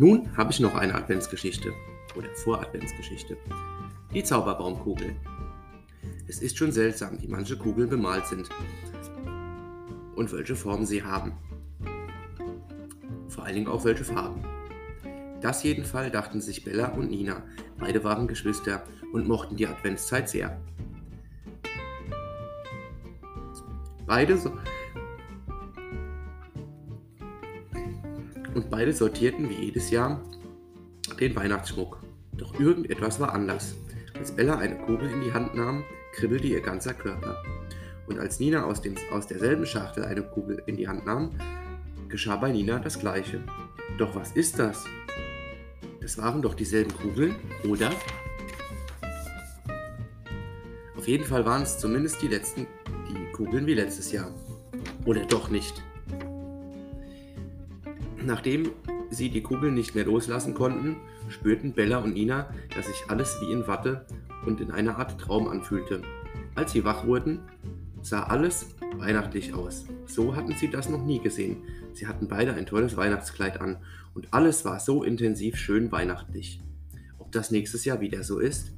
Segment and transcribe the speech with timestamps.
[0.00, 1.72] Nun habe ich noch eine Adventsgeschichte
[2.14, 3.36] oder Voradventsgeschichte.
[4.14, 5.16] Die Zauberbaumkugel.
[6.28, 8.48] Es ist schon seltsam, wie manche Kugeln bemalt sind
[10.14, 11.32] und welche Formen sie haben.
[13.28, 14.44] Vor allen Dingen auch welche Farben.
[15.40, 17.42] Das jedenfalls dachten sich Bella und Nina.
[17.78, 20.60] Beide waren Geschwister und mochten die Adventszeit sehr.
[24.06, 24.52] Beide so
[28.54, 30.20] und beide sortierten wie jedes Jahr
[31.20, 31.98] den Weihnachtsschmuck.
[32.32, 33.74] Doch irgendetwas war anders.
[34.18, 37.42] Als Bella eine Kugel in die Hand nahm, kribbelte ihr ganzer Körper.
[38.06, 41.30] Und als Nina aus, dem, aus derselben Schachtel eine Kugel in die Hand nahm,
[42.08, 43.40] geschah bei Nina das Gleiche.
[43.98, 44.84] Doch was ist das?
[46.00, 47.36] Das waren doch dieselben Kugeln,
[47.68, 47.90] oder?
[50.96, 52.66] Auf jeden Fall waren es zumindest die letzten
[53.08, 54.30] die Kugeln wie letztes Jahr.
[55.04, 55.82] Oder doch nicht.
[58.24, 58.70] Nachdem
[59.10, 60.96] sie die Kugeln nicht mehr loslassen konnten,
[61.28, 64.06] spürten Bella und Nina, dass sich alles wie in Watte
[64.44, 66.02] und in einer Art Traum anfühlte.
[66.54, 67.40] Als sie wach wurden,
[68.02, 69.86] sah alles weihnachtlich aus.
[70.06, 71.58] So hatten sie das noch nie gesehen.
[71.92, 73.78] Sie hatten beide ein tolles Weihnachtskleid an
[74.14, 76.60] und alles war so intensiv schön weihnachtlich.
[77.18, 78.72] Ob das nächstes Jahr wieder so ist?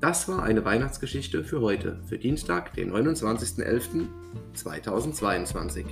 [0.00, 5.86] Das war eine Weihnachtsgeschichte für heute, für Dienstag, den 29.11.2022.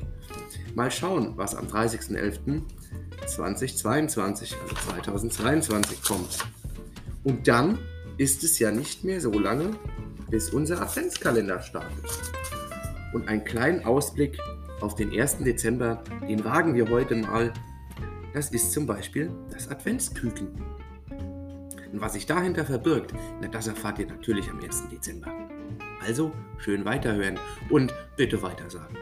[0.77, 6.39] Mal schauen, was am 30.11.2022, also 2022 kommt.
[7.25, 7.81] Und dann
[8.17, 9.71] ist es ja nicht mehr so lange,
[10.31, 12.05] bis unser Adventskalender startet.
[13.13, 14.39] Und einen kleinen Ausblick
[14.81, 15.39] auf den 1.
[15.39, 17.53] Dezember, den wagen wir heute mal.
[18.35, 20.76] Das ist zum Beispiel das Adventsküken.
[21.97, 24.91] Und was sich dahinter verbirgt, na, das erfahrt ihr natürlich am 1.
[24.91, 25.33] Dezember.
[26.07, 27.39] Also schön weiterhören
[27.71, 28.99] und bitte weitersagen.